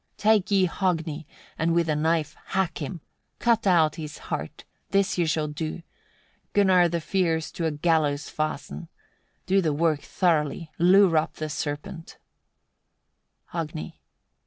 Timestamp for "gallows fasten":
7.77-8.87